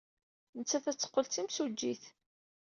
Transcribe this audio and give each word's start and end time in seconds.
Nettat 0.57 0.85
ad 0.91 0.97
teqqel 0.97 1.25
d 1.27 1.31
timsujjit. 1.31 2.03